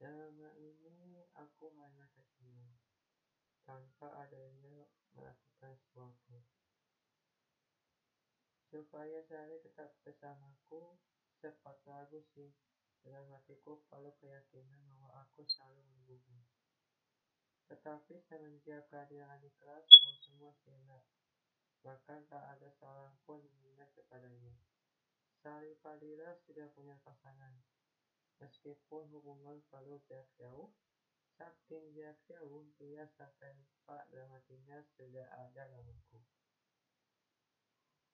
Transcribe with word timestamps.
Selama 0.00 0.56
ini 0.56 1.28
aku 1.36 1.76
hanya 1.76 2.08
tersenyum, 2.16 2.72
tanpa 3.68 4.08
adanya 4.24 4.88
melakukan 5.12 5.76
sesuatu. 5.76 6.40
Supaya 8.72 9.20
Sari 9.28 9.60
tetap 9.60 9.92
bersamaku, 10.00 10.96
sempat 11.36 11.84
ragu 11.84 12.24
sih. 12.32 12.48
Dalam 13.04 13.28
hatiku 13.28 13.84
perlu 13.92 14.16
keyakinan 14.16 14.80
bahwa 14.88 15.20
aku 15.20 15.44
selalu 15.44 15.84
menunggumu. 15.84 16.48
Tetapi 17.68 18.24
semenjak 18.24 18.88
kehadiran 18.88 19.36
adik 19.36 19.52
kelas, 19.60 19.84
semua 20.24 20.56
sirna. 20.64 21.04
Bahkan 21.84 22.24
tak 22.24 22.56
ada 22.56 22.72
seorang 22.80 23.20
pun 23.28 23.44
mengingat 23.52 23.92
kepadanya. 23.92 24.56
Sari 25.44 25.76
Fadila 25.84 26.32
sudah 26.48 26.72
punya 26.72 26.96
pasangan. 27.04 27.52
Meskipun 28.40 29.04
hubungan 29.12 29.60
perlu 29.68 30.00
jarak 30.08 30.32
jauh, 30.40 30.72
saking 31.36 31.92
jarak 31.92 32.16
jauh, 32.24 32.64
dia 32.80 33.04
sampai 33.20 33.52
lupa 33.52 34.00
dalam 34.08 34.32
hatinya 34.32 34.80
sudah 34.96 35.28
ada 35.28 35.68
namaku. 35.68 36.24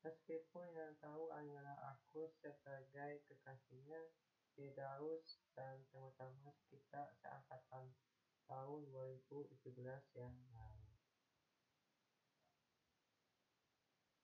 Meskipun 0.03 0.67
yang 0.75 0.95
tahu 0.99 1.31
hanyalah 1.31 1.79
aku 1.95 2.31
sebagai 2.43 3.23
kekasihnya, 3.31 4.03
Firdaus 4.57 5.43
dan 5.53 5.85
teman-teman 5.93 6.57
kita 6.73 7.13
seangkatan 7.23 7.93
tahun 8.49 8.83
2017 8.89 9.53
yang 10.17 10.33
lalu. 10.55 10.91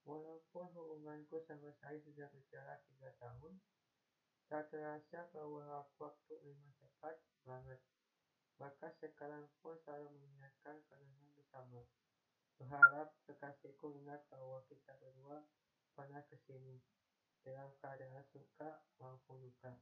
Walaupun 0.03 0.67
hubunganku 0.73 1.39
sama 1.47 1.71
saya 1.79 1.95
sudah 2.01 2.27
berjalan 2.33 2.79
tiga 2.91 3.13
tahun, 3.19 3.55
tak 4.53 4.69
terasa 4.69 5.25
bahwa 5.33 5.81
waktu 5.97 6.33
memang 6.45 6.69
cepat 6.77 7.17
banget. 7.41 7.81
Maka 8.61 8.93
sekarang 9.01 9.49
pun 9.65 9.73
selalu 9.81 10.13
mengingatkan 10.13 10.77
kenangan 10.93 11.33
bersama. 11.33 11.81
Berharap 12.61 13.17
kekasihku 13.25 13.97
ingat 13.97 14.21
bahwa 14.29 14.61
kita 14.69 14.93
berdua 15.01 15.41
pernah 15.97 16.21
ke 16.29 16.37
sini 16.45 16.77
dalam 17.41 17.73
keadaan 17.81 18.21
suka 18.29 18.77
maupun 19.01 19.41
duka. 19.41 19.73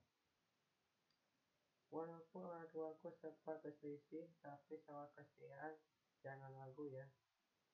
Walaupun 1.92 2.48
orang 2.48 2.72
tuaku 2.72 3.12
sempat 3.20 3.60
berselisih, 3.60 4.32
tapi 4.40 4.80
sama 4.88 5.12
kesetiaan 5.20 5.76
jangan 6.24 6.48
ragu 6.64 6.88
ya. 6.88 7.12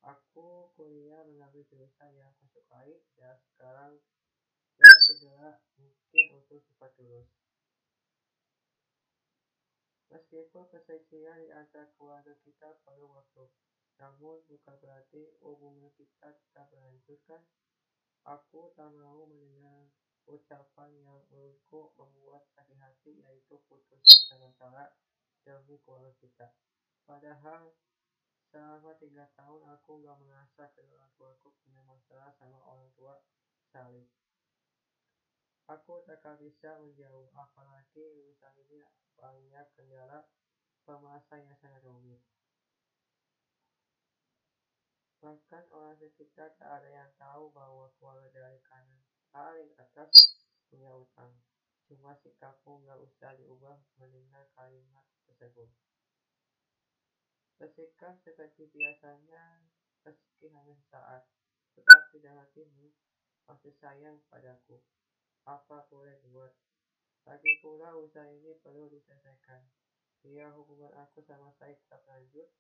Aku 0.02 0.74
kuliah 0.74 1.22
mengambil 1.30 1.62
jurusan 1.70 2.10
yang 2.18 2.34
aku 2.34 2.50
sukai 2.58 2.98
dan 3.22 3.38
sekarang 3.54 4.02
segera 5.08 5.56
mungkin 5.80 6.26
untuk 6.36 6.60
cepat 6.68 6.92
lulus. 7.00 7.32
Meskipun 10.12 10.68
perselisihan 10.68 11.40
di 11.40 11.52
antara 11.56 11.88
keluarga 11.96 12.36
kita 12.44 12.76
perlu 12.84 13.16
waktu, 13.16 13.48
namun 14.04 14.44
bukan 14.52 14.76
berarti 14.84 15.32
hubungan 15.40 15.88
kita 15.96 16.36
tetap 16.36 16.68
berlanjutkan. 16.68 17.40
Aku 18.28 18.76
tak 18.76 18.92
mau 19.00 19.24
mendengar 19.24 19.88
ucapan 20.28 20.92
yang 21.00 21.24
menurutku 21.32 21.96
membuat 21.96 22.44
sakit 22.52 22.76
hati 22.76 23.24
yaitu 23.24 23.56
putus 23.72 24.04
sementara 24.28 24.92
demi 25.48 25.80
keluarga 25.88 26.12
kita. 26.20 26.52
Padahal 27.08 27.72
Selama 28.48 28.96
tiga 28.96 29.28
tahun 29.36 29.60
aku 29.76 30.08
gak 30.08 30.24
merasa 30.24 30.72
kedua 30.72 31.04
tuaku 31.20 31.52
punya 31.60 31.84
masalah 31.84 32.32
sama 32.40 32.56
orang 32.64 32.88
tua 32.96 33.20
Sari. 33.76 34.08
Aku 35.68 36.00
tak 36.08 36.40
bisa 36.40 36.80
menjauh, 36.80 37.28
apalagi 37.36 38.00
lulusan 38.00 38.56
ini 38.56 38.80
banyak 39.20 39.68
kendala 39.76 40.24
pembahasan 40.88 41.44
yang 41.44 41.60
sangat 41.60 41.84
rumit. 41.84 42.24
Bahkan 45.20 45.68
orang 45.76 46.00
sekitar 46.00 46.56
tak 46.56 46.72
ada 46.72 46.88
yang 46.88 47.12
tahu 47.20 47.52
bahwa 47.52 47.92
keluarga 48.00 48.32
dari 48.32 48.64
kanan 48.64 49.04
paling 49.28 49.68
atas 49.76 50.40
punya 50.72 50.88
utang. 50.88 51.36
Cuma 51.84 52.16
sikapmu 52.16 52.88
gak 52.88 53.04
usah 53.04 53.36
diubah 53.36 53.76
mendengar 54.00 54.48
kalimat 54.56 55.04
tersebut. 55.28 55.68
Bersikap 57.60 58.16
seperti 58.24 58.72
biasanya 58.72 59.68
meski 60.08 60.48
hanya 60.48 60.80
saat, 60.88 61.28
tetapi 61.76 62.24
dalam 62.24 62.48
hatimu 62.48 62.88
masih 63.52 63.76
sayang 63.84 64.24
padaku. 64.32 64.80
Apa 65.48 65.88
boleh 65.88 66.20
buat? 66.28 66.52
Lagi 67.24 67.56
pula 67.64 67.96
usaha 67.96 68.28
ini 68.28 68.52
perlu 68.60 68.92
diselesaikan. 68.92 69.64
Biar 70.20 70.52
hubungan 70.52 70.92
aku 71.00 71.24
sama 71.24 71.56
saya 71.56 71.72
tetap 71.72 72.04
lanjut, 72.04 72.52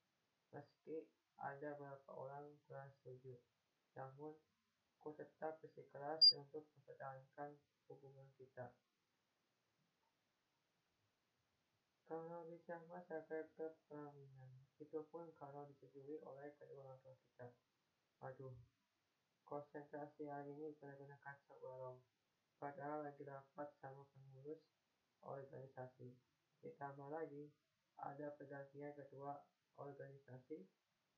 meski 0.55 1.03
ada 1.35 1.75
beberapa 1.75 2.15
orang 2.15 2.47
kurang 2.63 2.87
setuju. 2.95 3.35
Namun, 3.99 4.39
aku 4.95 5.11
tetap 5.19 5.59
bersikeras 5.59 6.31
untuk 6.31 6.63
mempertahankan 6.79 7.59
hubungan 7.91 8.31
kita. 8.39 8.71
Kalau 12.07 12.47
bisa 12.47 12.79
mas 12.87 13.03
sampai 13.03 13.43
ke 13.51 13.67
itu 14.79 14.99
pun 15.11 15.27
kalau 15.35 15.67
disetujui 15.67 16.23
oleh 16.23 16.55
kedua 16.55 16.87
orang 16.87 16.99
tua 17.03 17.11
kita. 17.19 17.51
Aduh, 18.23 18.55
konsentrasi 19.43 20.31
hari 20.31 20.55
ini 20.55 20.71
benar-benar 20.79 21.19
kacau 21.19 21.59
balau. 21.59 21.99
Padahal 22.57 23.05
lagi 23.05 23.21
rapat 23.21 23.69
sama 23.77 24.01
pengurus 24.09 24.65
organisasi. 25.21 26.09
Ditambah 26.65 27.13
lagi, 27.13 27.53
ada 28.01 28.33
pergantian 28.33 28.97
ketua 28.97 29.37
organisasi. 29.77 30.65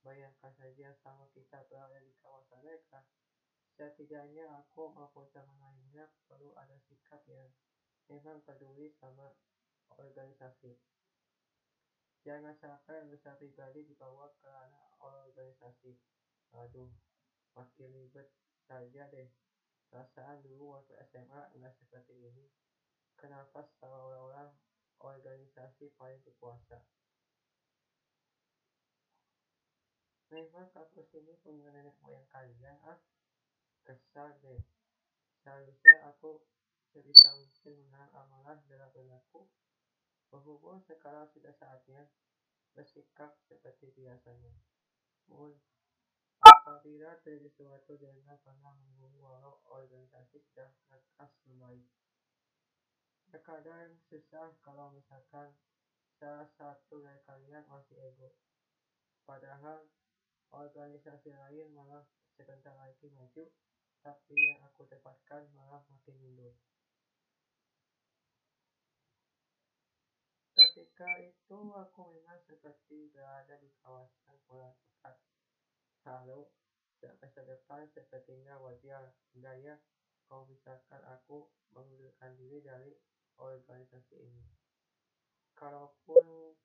Bayangkan 0.04 0.52
saja 0.56 0.96
sama 1.00 1.28
kita 1.32 1.64
berada 1.68 2.00
di 2.04 2.12
kawasan 2.20 2.60
mereka. 2.64 3.08
Setidaknya 3.76 4.52
aku 4.60 4.92
maupun 4.92 5.32
teman 5.32 5.56
lainnya 5.64 6.12
perlu 6.28 6.52
ada 6.60 6.76
sikap 6.84 7.24
yang 7.32 7.48
memang 8.12 8.44
peduli 8.44 8.92
sama 9.00 9.32
organisasi. 9.96 10.76
Jangan 12.28 12.52
sampai 12.60 13.08
urusan 13.08 13.40
pribadi 13.40 13.88
dibawa 13.88 14.28
ke 14.36 14.44
ranah 14.44 14.92
organisasi. 15.00 15.96
Aduh, 16.52 16.92
makin 17.56 17.96
ribet 17.96 18.28
saja 18.68 19.08
deh. 19.08 19.32
Perasaan 19.90 20.46
dulu 20.46 20.78
waktu 20.78 20.94
SMA 21.10 21.42
nggak 21.58 21.74
seperti 21.78 22.14
ini. 22.18 22.46
Kenapa 23.18 23.66
seolah-olah 23.82 24.54
organisasi 25.02 25.92
paling 25.98 26.22
berkuasa? 26.24 26.80
Memang 30.30 30.70
kampus 30.70 31.10
ini 31.18 31.34
punya 31.42 31.74
nenek 31.74 31.98
moyang 32.06 32.30
kalian, 32.30 32.78
ah? 32.86 33.02
Kesal 33.82 34.38
deh. 34.46 34.62
Seharusnya 35.42 36.06
aku 36.06 36.46
sebisa 36.94 37.34
mungkin 37.34 37.90
menahan 37.90 38.14
amarah 38.14 38.62
dalam 38.70 38.94
benakku 38.94 39.50
Berhubung 40.30 40.78
sekarang 40.86 41.26
sudah 41.34 41.50
saatnya 41.58 42.06
bersikap 42.78 43.34
seperti 43.50 43.90
biasanya. 43.98 44.54
Namun, 45.26 45.58
apabila 46.40 47.20
terjadi 47.24 47.52
sesuatu 47.52 47.96
jangan 48.00 48.40
pernah 48.44 48.72
mengganggu 48.72 49.20
walau 49.20 49.60
organisasi 49.68 50.40
sedang 50.50 50.72
lekas 50.92 51.32
membaik. 51.48 51.88
Terkadang 53.30 54.00
susah 54.10 54.56
kalau 54.66 54.90
misalkan 54.96 55.54
salah 56.20 56.50
satu 56.58 57.00
dari 57.04 57.20
kalian 57.28 57.64
masih 57.70 57.96
ego. 58.00 58.34
Padahal 59.24 59.86
organisasi 60.50 61.30
lain 61.30 61.70
malah 61.76 62.04
sebentar 62.34 62.74
lagi 62.74 63.08
maju, 63.14 63.46
tapi 64.02 64.36
yang 64.36 64.66
aku 64.66 64.88
dapatkan 64.90 65.46
malah 65.54 65.86
makin 65.92 66.16
mundur. 66.18 66.56
Ketika 70.60 71.08
itu 71.24 71.58
aku 71.72 72.02
memang 72.12 72.40
seperti 72.44 73.14
berada 73.16 73.56
di 73.64 73.72
kawasan 73.80 74.36
bola 74.44 74.76
tepat. 74.76 75.16
Lalu, 76.08 76.48
semester 77.00 77.44
depan 77.48 77.88
sepertinya 77.96 78.60
wajar 78.60 79.16
enggak 79.36 79.56
ya 79.64 79.76
kalau 80.28 80.46
misalkan 80.46 81.02
aku 81.10 81.48
mengundurkan 81.74 82.36
diri 82.38 82.62
dari 82.62 82.94
organisasi 83.40 84.16
ini. 84.20 84.46
Kalaupun 85.56 86.56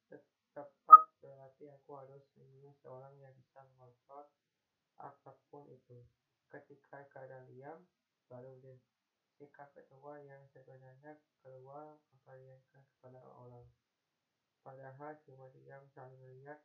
tepat 0.54 1.02
berarti 1.18 1.66
aku 1.66 1.90
harus 1.98 2.22
memilih 2.38 2.74
seorang 2.78 3.14
yang 3.18 3.34
bisa 3.34 3.64
mengontrol 3.74 4.26
apa 5.00 5.34
pun 5.50 5.66
itu. 5.70 5.98
Ketika 6.46 7.02
keadaan 7.10 7.50
diam, 7.50 7.82
baru 8.30 8.54
deh 8.62 8.78
sikap 9.34 9.74
ketua 9.74 10.22
yang 10.22 10.46
sebenarnya 10.54 11.18
keluar 11.42 11.98
memperlihatkan 12.12 12.86
kepada 12.94 13.18
orang. 13.34 13.66
Padahal 14.62 15.18
cuma 15.26 15.50
diam 15.50 15.82
sambil 15.90 16.22
melihat 16.22 16.62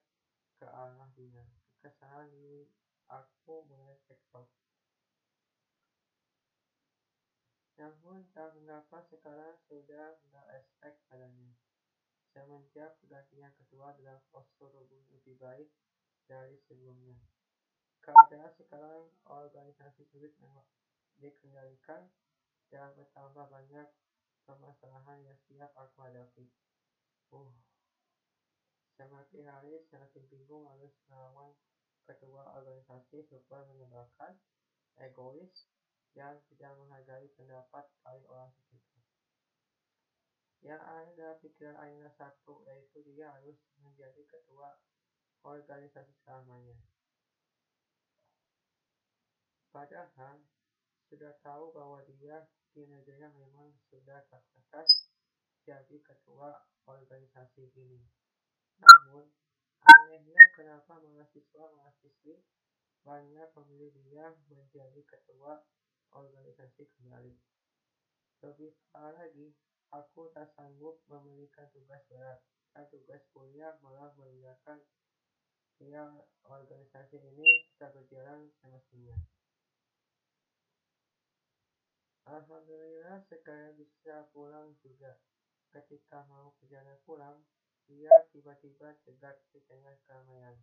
ke 0.62 0.70
arah 0.70 1.10
dia. 1.18 1.44
Kekesalan 1.80 2.28
diri 2.36 2.68
aku 3.08 3.64
mulai 3.72 3.96
tektok. 4.04 4.52
Namun 7.80 8.28
tak 8.36 8.52
mengapa 8.60 9.00
sekarang 9.08 9.56
sudah 9.64 10.20
respect 10.52 11.00
padanya. 11.08 11.56
semenjak 12.36 13.00
pergantian 13.00 13.56
ketua 13.56 13.96
dalam 13.96 14.20
postur 14.28 14.68
tubuh 14.76 15.08
lebih 15.16 15.40
baik 15.40 15.72
dari 16.28 16.60
sebelumnya. 16.68 17.16
Keadaan 18.04 18.52
sekarang 18.60 19.08
organisasi 19.24 20.04
sulit 20.12 20.36
dikendalikan 21.16 22.12
dan 22.68 22.92
bertambah 22.94 23.48
banyak 23.48 23.88
permasalahan 24.44 25.24
yang 25.24 25.40
siap 25.48 25.72
aku 25.80 26.04
hadapi. 26.04 26.52
Uh, 27.32 27.56
semakin 29.00 29.48
hari 29.48 29.80
semakin 29.88 30.28
bingung 30.28 30.68
harus 30.68 30.92
melawan 31.08 31.56
ketua 32.10 32.58
organisasi 32.58 33.22
super 33.30 33.62
menyebalkan, 33.70 34.34
egois, 34.98 35.70
dan 36.18 36.42
tidak 36.50 36.74
menghargai 36.82 37.30
pendapat 37.38 37.86
dari 38.02 38.26
orang 38.26 38.50
sekitar. 38.58 39.06
Yang 40.66 40.82
ada 40.82 41.28
pikiran 41.40 41.78
Aina 41.78 42.10
satu, 42.18 42.66
yaitu 42.66 43.06
dia 43.06 43.30
harus 43.30 43.62
menjadi 43.78 44.26
ketua 44.26 44.82
organisasi 45.46 46.12
selamanya. 46.26 46.82
Padahal 49.70 50.42
sudah 51.08 51.38
tahu 51.46 51.72
bahwa 51.72 52.02
dia 52.10 52.50
kinerjanya 52.74 53.30
memang 53.38 53.72
sudah 53.88 54.26
tak 54.34 54.44
jadi 55.70 55.98
ketua 56.02 56.66
organisasi 56.90 57.70
ini. 57.78 58.02
Namun, 58.82 59.30
anehnya 59.84 60.44
kenapa 60.56 61.00
mahasiswa-mahasiswi 61.00 62.40
banyak 63.04 63.50
memilih 63.56 63.96
dia 64.08 64.26
menjadi 64.52 65.02
ketua 65.08 65.64
organisasi 66.12 66.90
kembali. 67.00 67.36
Lebih 68.44 68.72
parah 68.92 69.16
lagi, 69.16 69.56
aku 69.92 70.32
tak 70.36 70.52
sanggup 70.56 71.00
memberikan 71.08 71.68
tugas 71.72 72.04
berat 72.12 72.40
dan 72.76 72.86
tugas 72.92 73.24
kuliah 73.34 73.76
malah 73.82 74.12
membiarkan 74.16 74.80
ya 75.80 76.12
organisasi 76.44 77.24
ini 77.24 77.64
bisa 77.72 77.88
berjalan 77.96 78.52
semestinya. 78.60 79.16
Alhamdulillah 82.30 83.26
sekarang 83.26 83.80
bisa 83.80 84.28
pulang 84.36 84.76
juga. 84.84 85.18
Ketika 85.74 86.26
mau 86.30 86.54
perjalanan 86.60 87.00
pulang, 87.08 87.42
dia 87.90 88.14
tiba-tiba 88.30 88.94
cegat 89.02 89.42
di 89.50 89.60
tengah 89.66 89.98
keramaian. 90.06 90.54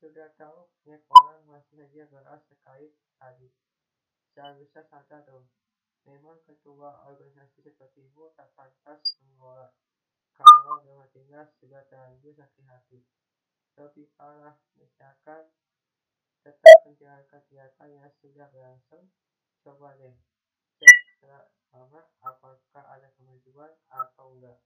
Sudah 0.00 0.32
tahu 0.40 0.72
banyak 0.84 1.04
orang 1.04 1.40
masih 1.44 1.84
saja 1.84 2.08
beras 2.08 2.40
terkait 2.48 2.96
tadi. 3.20 3.52
Seharusnya 4.32 4.84
sadar 4.88 5.20
dong, 5.28 5.44
memang 6.08 6.40
ketua 6.48 7.04
organisasi 7.12 7.60
sepertimu 7.60 8.32
tak 8.32 8.48
pantas 8.56 9.04
mengelola. 9.20 9.72
Kalau 10.32 10.84
rumah 10.84 11.08
dinas 11.12 11.48
sudah 11.60 11.84
terlanjur 11.88 12.32
sakit 12.32 12.64
hati. 12.64 13.00
Lebih 13.76 14.08
parah, 14.16 14.56
misalkan 14.80 15.52
tetap 16.40 16.78
menjalankan 16.88 17.40
kegiatan 17.44 17.88
yang 17.92 18.12
sudah 18.20 18.48
berlangsung, 18.52 19.12
coba 19.60 19.96
deh 20.00 20.16
cek 20.76 20.96
selama 21.20 22.00
apakah 22.20 22.84
ada 22.88 23.08
kemajuan 23.16 23.72
atau 23.88 24.36
enggak. 24.36 24.60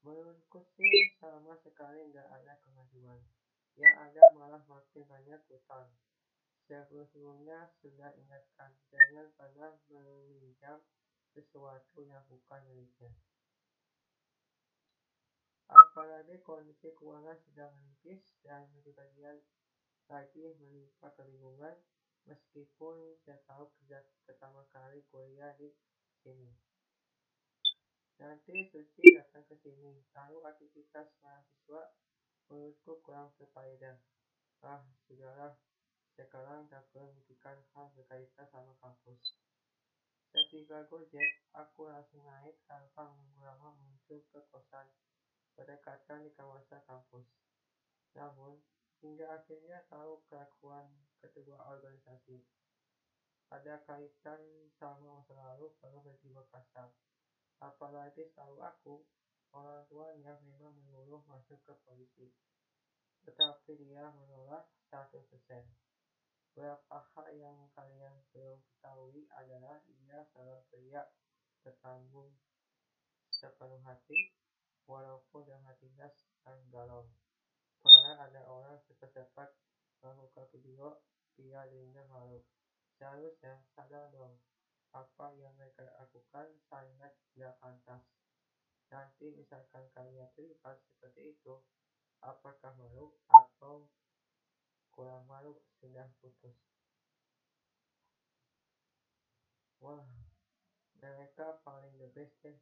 Menurutku 0.00 0.64
sih 0.80 1.12
sama 1.20 1.52
sekali 1.60 2.08
enggak 2.08 2.24
ada 2.32 2.56
kemajuan. 2.64 3.20
Yang 3.76 3.96
ada 4.00 4.22
malah 4.32 4.62
makin 4.64 5.04
banyak 5.04 5.40
utang. 5.52 5.88
Sebelumnya 6.64 7.68
sudah 7.82 8.14
ingatkan, 8.14 8.70
jangan 8.88 9.26
pernah 9.34 9.74
meminjam 9.90 10.78
sesuatu 11.34 12.00
yang 12.06 12.22
bukan 12.30 12.62
miliknya. 12.70 13.12
Apalagi 15.70 16.42
kondisi 16.42 16.90
keuangan 16.98 17.38
sedang 17.46 17.70
menipis 17.78 18.34
dan 18.42 18.66
lebih 18.74 18.90
bagian 18.94 19.38
lagi 20.10 20.50
menimpa 20.58 21.14
kebingungan 21.14 21.78
meskipun 22.26 23.14
saya 23.22 23.38
tahu 23.46 23.70
sejak 23.78 24.02
pertama 24.26 24.66
kali 24.74 25.06
kuliah 25.14 25.54
di 25.54 25.70
sini. 26.26 26.69
Nanti 28.20 28.68
Suci 28.68 29.16
datang 29.16 29.48
ke 29.48 29.56
sini, 29.64 29.96
lalu 30.12 30.44
aktivitas 30.44 31.08
mahasiswa 31.24 31.88
menurutku 32.52 33.00
kurang 33.00 33.32
berfaedah. 33.40 33.96
Ah, 34.60 34.84
sudahlah, 35.08 35.56
sekarang 36.20 36.68
perlu 36.68 37.16
memikirkan 37.16 37.64
hal 37.72 37.88
berkaitan 37.96 38.44
sama 38.52 38.76
kampus. 38.76 39.40
Setiba 40.28 40.84
Gojek, 40.92 41.48
aku 41.56 41.88
langsung 41.88 42.20
naik 42.28 42.60
tanpa 42.68 43.08
menunggu 43.08 43.40
lama 43.40 43.72
menuju 43.80 44.20
ke 44.28 44.40
kosan 44.52 44.84
berdekatan 45.56 46.28
di 46.28 46.30
kawasan 46.36 46.84
kampus. 46.84 47.24
Namun, 48.12 48.60
hingga 49.00 49.32
akhirnya 49.32 49.80
tahu 49.88 50.20
kelakuan 50.28 50.92
ketua 51.24 51.56
organisasi. 51.72 52.44
Ada 53.48 53.80
kaitan 53.88 54.68
sama 54.76 55.24
masa 55.24 55.32
lalu 55.40 55.72
perlu 55.80 56.04
berjiwa 56.04 56.44
kasar. 56.52 56.92
Apalagi 57.60 58.32
tahu 58.32 58.56
aku, 58.64 59.04
orang 59.52 59.84
tuanya 59.92 60.40
memang 60.40 60.72
menyuruh 60.80 61.20
masuk 61.28 61.60
ke 61.60 61.76
polisi. 61.84 62.32
Tetapi 63.28 63.76
dia 63.76 64.08
menolak 64.16 64.64
100%. 64.88 65.20
Beberapa 66.50 66.96
hal 67.14 67.28
yang 67.36 67.68
kalian 67.76 68.16
belum 68.32 68.58
ketahui 68.64 69.28
adalah 69.36 69.78
dia 69.86 70.24
seorang 70.32 70.64
pria 70.72 71.04
bertanggung 71.60 72.32
sepenuh 73.28 73.80
hati, 73.86 74.34
walaupun 74.88 75.46
dengan 75.46 75.70
hatinya 75.70 76.08
sedang 76.10 76.60
galau. 76.72 77.06
Karena 77.80 78.24
ada 78.24 78.40
orang 78.48 78.76
cepat-cepat 78.88 79.48
membuka 80.00 80.48
video 80.52 81.00
dia 81.36 81.64
dirinya 81.68 82.04
malu. 82.08 82.40
Seharusnya 82.98 83.64
sadar 83.72 84.12
dong, 84.12 84.36
apa 84.90 85.30
yang 85.38 85.54
mereka 85.54 85.86
lakukan 85.98 86.50
sangat 86.66 87.14
tidak 87.30 87.54
pantas. 87.62 88.02
Nanti 88.90 89.30
misalkan 89.38 89.86
kalian 89.94 90.26
terlibat 90.34 90.82
seperti 90.82 91.38
itu, 91.38 91.54
apakah 92.26 92.74
malu 92.74 93.14
atau 93.30 93.86
kurang 94.90 95.22
malu 95.30 95.62
sudah 95.78 96.10
putus. 96.18 96.58
Wah, 99.80 100.04
mereka 101.00 101.62
paling 101.64 101.94
the 101.96 102.10
best 102.12 102.34
deh. 102.42 102.58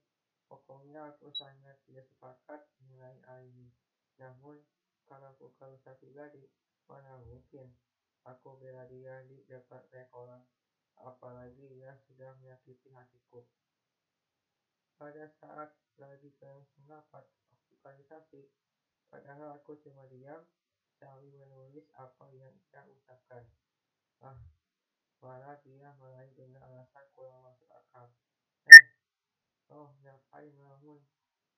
Pokoknya 0.47 1.12
aku 1.12 1.29
sangat 1.35 1.76
tidak 1.85 2.07
sepakat 2.09 2.61
mengenai 2.81 3.21
hal 3.26 3.41
ini. 3.43 3.69
Namun, 4.17 4.57
kalau 5.05 5.33
aku 5.33 5.50
usaha 5.52 5.93
pribadi, 5.99 6.47
mana 6.88 7.21
mungkin 7.21 7.69
aku 8.25 8.57
bela 8.57 8.87
dia 8.88 9.25
di 9.29 9.45
depan. 9.49 9.83
Apalagi 11.02 11.71
dia 11.71 11.95
sudah 12.07 12.35
menyakiti 12.43 12.90
hatiku. 12.90 13.47
Pada 14.99 15.31
saat 15.38 15.71
lagi 15.99 16.35
berlangsung 16.38 16.87
rapat 16.90 17.23
organisasi, 17.71 18.50
padahal 19.07 19.59
aku 19.59 19.78
cuma 19.78 20.07
diam 20.11 20.43
sambil 20.99 21.31
menulis 21.31 21.87
apa 21.95 22.26
yang 22.35 22.50
ia 22.75 22.83
ucapkan. 22.83 23.47
Ah, 24.19 24.43
malah 25.23 25.55
dia 25.62 25.95
marahi 26.02 26.35
dengan 26.35 26.67
alasan 26.67 27.07
kurang 27.14 27.47
masuk 27.47 27.71
akal. 27.71 28.11
Eh, 28.67 28.87
oh 29.71 29.95
ngapain 30.02 30.50
melamun 30.59 30.99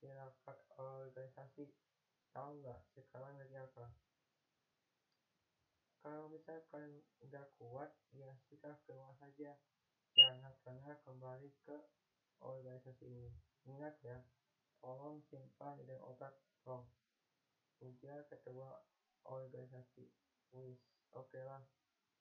di 0.01 0.13
rapat 0.13 0.61
organisasi? 0.77 1.73
Tahu 2.37 2.61
nggak 2.61 2.81
sekarang 2.93 3.41
lagi 3.41 3.57
apa? 3.57 3.89
Kalau 6.01 6.33
misalkan 6.33 7.05
udah 7.21 7.45
kuat, 7.61 7.93
ya 8.17 8.33
sudah 8.49 8.73
keluar 8.89 9.13
saja. 9.21 9.53
Jangan 10.17 10.57
pernah 10.65 10.97
kembali 11.05 11.53
ke 11.61 11.77
organisasi 12.41 13.05
ini. 13.05 13.31
Ingat 13.69 14.01
ya, 14.01 14.17
tolong 14.81 15.21
simpan 15.29 15.77
ide 15.85 16.01
obat 16.01 16.33
roh. 16.65 16.89
Ujar 17.85 18.25
ketua 18.33 18.81
organisasi. 19.29 20.09
Wis, 20.57 20.81
oke 21.13 21.29
okay 21.29 21.45
lah. 21.45 21.61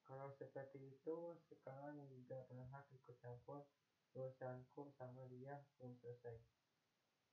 Kalau 0.03 0.27
seperti 0.35 0.99
itu, 0.99 1.39
sekarang 1.47 2.03
juga 2.11 2.43
berhak 2.51 2.83
ikut 2.91 3.15
campur 3.23 3.63
urusanku 4.11 4.91
sama 4.99 5.23
dia 5.31 5.55
belum 5.77 5.95
selesai. 6.03 6.35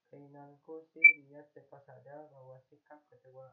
Keinginanku 0.07 0.87
sih 0.95 1.27
dia 1.27 1.43
cepat 1.51 1.83
sadar 1.83 2.31
bahwa 2.31 2.63
sikap 2.71 3.03
ketua 3.11 3.51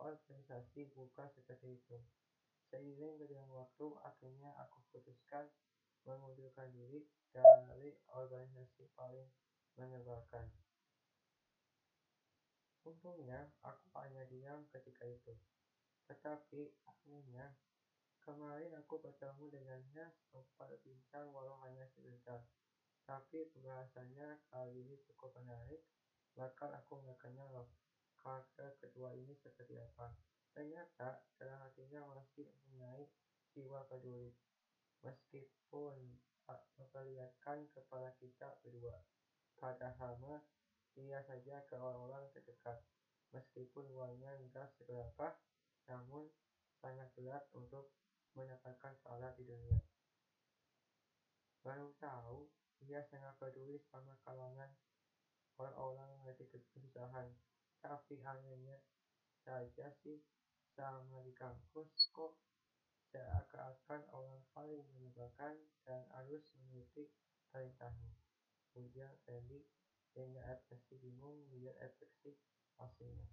organisasi 0.00 0.92
bukan 0.92 1.28
seperti 1.32 1.80
itu. 1.80 1.96
Seiring 2.68 3.16
berjalan 3.20 3.50
waktu, 3.54 3.86
akhirnya 4.02 4.50
aku 4.58 4.82
putuskan 4.90 5.46
mengundurkan 6.02 6.70
diri 6.74 7.06
dari 7.30 7.94
organisasi 8.10 8.90
paling 8.94 9.26
menyebalkan. 9.78 10.50
Untungnya, 12.86 13.50
aku 13.66 13.86
hanya 13.98 14.22
diam 14.30 14.62
ketika 14.70 15.02
itu. 15.06 15.34
Tetapi, 16.06 16.70
akhirnya, 16.86 17.54
kemarin 18.22 18.74
aku 18.78 19.02
bertemu 19.02 19.50
dengannya 19.50 20.06
sempat 20.30 20.70
berbincang 20.70 21.30
walau 21.34 21.58
hanya 21.66 21.86
sebentar. 21.94 22.46
Tapi 23.06 23.46
pembahasannya 23.54 24.42
kali 24.50 24.74
ini 24.82 24.98
cukup 25.06 25.34
menarik. 25.38 25.82
Bakal 26.34 26.74
aku 26.74 27.02
nggak 27.02 27.22
kenal 27.22 27.46
karakter 28.26 28.74
kedua 28.82 29.14
ini 29.14 29.38
seperti 29.38 29.78
apa. 29.78 30.10
Ternyata 30.50 31.22
dalam 31.38 31.62
hatinya 31.62 32.02
masih 32.10 32.50
mempunyai 32.50 33.06
jiwa 33.54 33.86
peduli. 33.86 34.34
Meskipun 35.06 36.18
tak 36.42 36.66
memperlihatkan 36.74 37.70
kepada 37.70 38.10
kita 38.18 38.58
berdua. 38.66 38.98
Padahal 39.54 40.18
mah 40.18 40.42
dia 40.98 41.22
saja 41.22 41.62
ke 41.70 41.78
orang-orang 41.78 42.26
terdekat. 42.34 42.82
Meskipun 43.30 43.86
uangnya 43.94 44.34
enggak 44.42 44.74
seberapa, 44.74 45.38
namun 45.86 46.26
sangat 46.82 47.06
berat 47.14 47.46
untuk 47.54 47.94
mendapatkan 48.34 48.94
salah 49.06 49.30
di 49.38 49.46
dunia. 49.46 49.78
Baru 51.62 51.94
tahu 52.02 52.50
dia 52.82 53.02
sangat 53.06 53.38
peduli 53.38 53.78
sama 53.90 54.18
kalangan 54.26 54.70
orang-orang 55.58 56.08
yang 56.16 56.24
lagi 56.26 56.46
kesusahan. 56.50 57.30
Tapi 57.80 58.20
anehnya 58.24 58.76
saja 59.44 59.88
sih 60.02 60.18
sama 60.76 61.22
di 61.22 61.32
kampus 61.32 62.10
kok 62.12 62.36
seakan-akan 63.08 64.02
orang 64.12 64.42
paling 64.52 64.84
menyebalkan 64.92 65.56
dan 65.86 66.04
harus 66.12 66.44
menuruti 66.60 67.08
perintahnya. 67.48 68.12
Ujar 68.76 69.16
Fendi 69.24 69.64
hingga 70.12 70.44
ekspresi 70.52 71.00
bingung 71.00 71.48
lihat 71.48 71.76
ekspresi 71.80 72.36
aslinya. 72.76 73.24